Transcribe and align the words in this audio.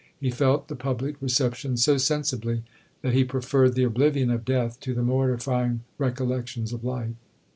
He 0.19 0.31
felt 0.31 0.67
the 0.67 0.75
public 0.75 1.21
reception 1.21 1.77
so 1.77 1.99
sensibly, 1.99 2.63
that 3.03 3.13
he 3.13 3.23
preferred 3.23 3.75
the 3.75 3.83
oblivion 3.83 4.31
of 4.31 4.43
death 4.45 4.79
to 4.79 4.95
the 4.95 5.03
mortifying 5.03 5.81
recollections 5.99 6.73
of 6.73 6.83
life. 6.83 7.13